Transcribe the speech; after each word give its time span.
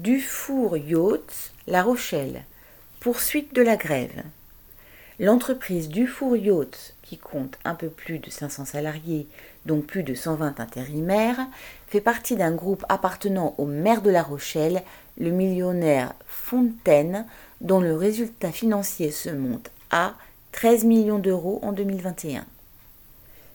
Dufour 0.00 0.76
Yachts, 0.76 1.52
La 1.66 1.82
Rochelle. 1.82 2.44
Poursuite 3.00 3.52
de 3.52 3.62
la 3.62 3.74
grève. 3.74 4.22
L'entreprise 5.18 5.88
Dufour 5.88 6.36
Yachts, 6.36 6.94
qui 7.02 7.18
compte 7.18 7.58
un 7.64 7.74
peu 7.74 7.88
plus 7.88 8.20
de 8.20 8.30
500 8.30 8.64
salariés, 8.66 9.26
dont 9.66 9.80
plus 9.80 10.04
de 10.04 10.14
120 10.14 10.60
intérimaires, 10.60 11.40
fait 11.88 12.00
partie 12.00 12.36
d'un 12.36 12.54
groupe 12.54 12.84
appartenant 12.88 13.56
au 13.58 13.64
maire 13.64 14.00
de 14.00 14.10
La 14.10 14.22
Rochelle, 14.22 14.84
le 15.18 15.30
millionnaire 15.30 16.14
Fontaine, 16.28 17.26
dont 17.60 17.80
le 17.80 17.96
résultat 17.96 18.52
financier 18.52 19.10
se 19.10 19.30
monte 19.30 19.72
à 19.90 20.14
13 20.52 20.84
millions 20.84 21.18
d'euros 21.18 21.58
en 21.64 21.72
2021. 21.72 22.46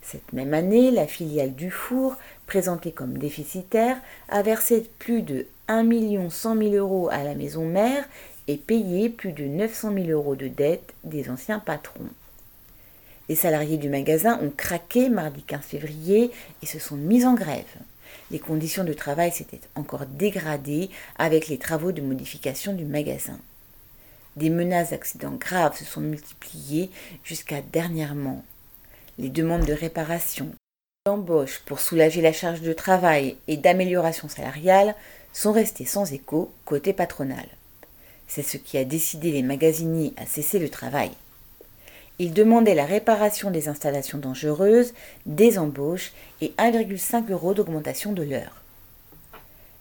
Cette 0.00 0.32
même 0.32 0.54
année, 0.54 0.90
la 0.90 1.06
filiale 1.06 1.54
Dufour, 1.54 2.16
présentée 2.46 2.92
comme 2.92 3.18
déficitaire, 3.18 3.98
a 4.30 4.40
versé 4.40 4.90
plus 4.98 5.20
de 5.20 5.46
1 5.70 6.30
100 6.30 6.56
000 6.56 6.74
euros 6.74 7.08
à 7.12 7.22
la 7.22 7.36
maison 7.36 7.64
mère 7.64 8.04
et 8.48 8.56
payé 8.56 9.08
plus 9.08 9.30
de 9.30 9.44
900 9.44 9.94
000 9.94 10.06
euros 10.08 10.34
de 10.34 10.48
dettes 10.48 10.94
des 11.04 11.30
anciens 11.30 11.60
patrons. 11.60 12.08
Les 13.28 13.36
salariés 13.36 13.76
du 13.76 13.88
magasin 13.88 14.40
ont 14.42 14.50
craqué 14.50 15.08
mardi 15.08 15.42
15 15.42 15.60
février 15.60 16.32
et 16.60 16.66
se 16.66 16.80
sont 16.80 16.96
mis 16.96 17.24
en 17.24 17.34
grève. 17.34 17.76
Les 18.32 18.40
conditions 18.40 18.82
de 18.82 18.92
travail 18.92 19.30
s'étaient 19.30 19.60
encore 19.76 20.06
dégradées 20.06 20.90
avec 21.16 21.46
les 21.46 21.58
travaux 21.58 21.92
de 21.92 22.02
modification 22.02 22.72
du 22.72 22.84
magasin. 22.84 23.38
Des 24.34 24.50
menaces 24.50 24.90
d'accidents 24.90 25.38
graves 25.38 25.78
se 25.78 25.84
sont 25.84 26.00
multipliées 26.00 26.90
jusqu'à 27.22 27.62
dernièrement. 27.62 28.44
Les 29.18 29.28
demandes 29.28 29.66
de 29.66 29.72
réparation, 29.72 30.50
d'embauche 31.06 31.60
pour 31.64 31.78
soulager 31.78 32.20
la 32.22 32.32
charge 32.32 32.60
de 32.60 32.72
travail 32.72 33.36
et 33.46 33.56
d'amélioration 33.56 34.28
salariale 34.28 34.96
sont 35.32 35.52
restées 35.52 35.84
sans 35.84 36.12
écho 36.12 36.52
côté 36.64 36.92
patronal. 36.92 37.46
C'est 38.28 38.42
ce 38.42 38.56
qui 38.56 38.78
a 38.78 38.84
décidé 38.84 39.32
les 39.32 39.42
magasiniers 39.42 40.12
à 40.16 40.26
cesser 40.26 40.58
le 40.58 40.68
travail. 40.68 41.10
Ils 42.18 42.32
demandaient 42.32 42.74
la 42.74 42.84
réparation 42.84 43.50
des 43.50 43.68
installations 43.68 44.18
dangereuses, 44.18 44.92
des 45.26 45.58
embauches 45.58 46.12
et 46.40 46.52
1,5 46.58 47.30
euros 47.30 47.54
d'augmentation 47.54 48.12
de 48.12 48.22
l'heure. 48.22 48.62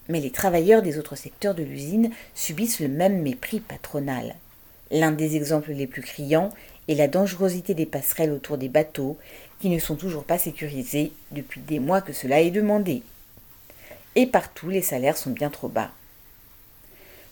Mais 0.08 0.22
les 0.22 0.32
travailleurs 0.32 0.82
des 0.82 0.98
autres 0.98 1.16
secteurs 1.18 1.54
de 1.54 1.64
l'usine 1.64 2.12
subissent 2.34 2.80
le 2.80 2.88
même 2.88 3.22
mépris 3.22 3.60
patronal. 3.60 4.36
L'un 4.90 5.12
des 5.12 5.36
exemples 5.36 5.72
les 5.74 5.86
plus 5.86 6.02
criants 6.02 6.50
est 6.88 6.96
la 6.96 7.08
dangerosité 7.08 7.74
des 7.74 7.86
passerelles 7.86 8.32
autour 8.32 8.58
des 8.58 8.70
bateaux 8.70 9.18
qui 9.60 9.70
ne 9.70 9.78
sont 9.78 9.96
toujours 9.96 10.24
pas 10.24 10.40
sécurisées 10.40 11.12
depuis 11.32 11.62
des 11.62 11.80
mois 11.80 12.02
que 12.02 12.14
cela 12.14 12.42
est 12.42 12.52
demandé. 12.52 13.04
Et 14.16 14.26
partout, 14.26 14.70
les 14.70 14.82
salaires 14.82 15.18
sont 15.18 15.32
bien 15.32 15.50
trop 15.50 15.68
bas. 15.68 15.92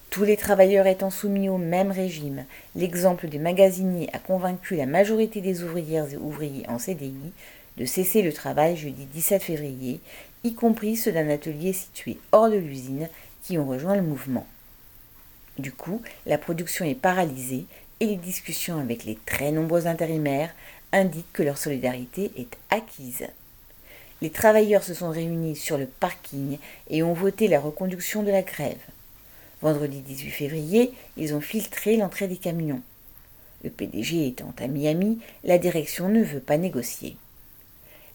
Tous 0.09 0.23
les 0.23 0.37
travailleurs 0.37 0.87
étant 0.87 1.09
soumis 1.09 1.49
au 1.49 1.57
même 1.57 1.91
régime, 1.91 2.45
l'exemple 2.75 3.27
des 3.27 3.39
magasiniers 3.39 4.09
a 4.13 4.19
convaincu 4.19 4.75
la 4.75 4.85
majorité 4.85 5.41
des 5.41 5.63
ouvrières 5.63 6.11
et 6.11 6.17
ouvriers 6.17 6.67
en 6.69 6.79
CDI 6.79 7.33
de 7.77 7.85
cesser 7.85 8.21
le 8.21 8.33
travail 8.33 8.75
jeudi 8.75 9.05
17 9.05 9.43
février, 9.43 9.99
y 10.43 10.53
compris 10.53 10.95
ceux 10.95 11.11
d'un 11.11 11.29
atelier 11.29 11.73
situé 11.73 12.17
hors 12.31 12.49
de 12.49 12.57
l'usine 12.57 13.09
qui 13.43 13.57
ont 13.57 13.67
rejoint 13.67 13.95
le 13.95 14.01
mouvement. 14.01 14.47
Du 15.59 15.71
coup, 15.71 16.01
la 16.25 16.37
production 16.37 16.85
est 16.85 16.95
paralysée 16.95 17.65
et 17.99 18.05
les 18.05 18.15
discussions 18.15 18.79
avec 18.79 19.05
les 19.05 19.17
très 19.25 19.51
nombreux 19.51 19.87
intérimaires 19.87 20.53
indiquent 20.91 21.33
que 21.33 21.43
leur 21.43 21.57
solidarité 21.57 22.31
est 22.37 22.57
acquise. 22.69 23.27
Les 24.21 24.29
travailleurs 24.31 24.83
se 24.83 24.95
sont 24.95 25.11
réunis 25.11 25.55
sur 25.55 25.77
le 25.77 25.85
parking 25.85 26.57
et 26.89 27.03
ont 27.03 27.13
voté 27.13 27.47
la 27.47 27.59
reconduction 27.59 28.23
de 28.23 28.31
la 28.31 28.41
grève. 28.41 28.77
Vendredi 29.61 30.01
18 30.01 30.31
février, 30.31 30.91
ils 31.17 31.35
ont 31.35 31.41
filtré 31.41 31.97
l'entrée 31.97 32.27
des 32.27 32.37
camions. 32.37 32.81
Le 33.63 33.69
PDG 33.69 34.27
étant 34.27 34.53
à 34.59 34.67
Miami, 34.67 35.19
la 35.43 35.57
direction 35.57 36.09
ne 36.09 36.23
veut 36.23 36.39
pas 36.39 36.57
négocier. 36.57 37.17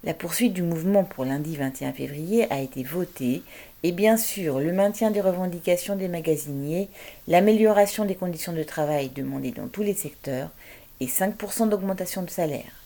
La 0.04 0.14
poursuite 0.14 0.52
du 0.52 0.62
mouvement 0.62 1.04
pour 1.04 1.24
lundi 1.24 1.56
21 1.56 1.92
février 1.92 2.52
a 2.52 2.60
été 2.60 2.82
votée 2.82 3.42
et 3.84 3.92
bien 3.92 4.16
sûr 4.16 4.58
le 4.58 4.72
maintien 4.72 5.12
des 5.12 5.20
revendications 5.20 5.94
des 5.94 6.08
magasiniers, 6.08 6.88
l'amélioration 7.28 8.04
des 8.04 8.16
conditions 8.16 8.52
de 8.52 8.64
travail 8.64 9.10
demandées 9.10 9.52
dans 9.52 9.68
tous 9.68 9.82
les 9.82 9.94
secteurs 9.94 10.50
et 10.98 11.06
5% 11.06 11.68
d'augmentation 11.68 12.22
de 12.22 12.30
salaire. 12.30 12.81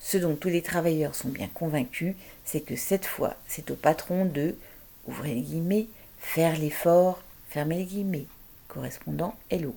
Ce 0.00 0.16
dont 0.16 0.36
tous 0.36 0.48
les 0.48 0.62
travailleurs 0.62 1.14
sont 1.14 1.28
bien 1.28 1.48
convaincus, 1.52 2.14
c'est 2.44 2.60
que 2.60 2.76
cette 2.76 3.06
fois, 3.06 3.34
c'est 3.46 3.70
au 3.70 3.74
patron 3.74 4.24
de, 4.24 4.56
ouvrez 5.06 5.34
les 5.34 5.42
guillemets, 5.42 5.86
faire 6.18 6.58
l'effort, 6.58 7.22
fermez 7.50 7.78
les 7.78 7.84
guillemets, 7.84 8.26
correspondant 8.68 9.34
Hello. 9.50 9.74